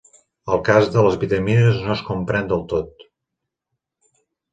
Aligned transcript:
El 0.53 0.61
cas 0.69 0.87
de 0.93 1.03
les 1.07 1.17
vitamines 1.23 1.77
no 1.89 1.91
es 1.97 2.01
comprèn 2.07 2.49
del 2.53 2.65
tot. 2.73 3.05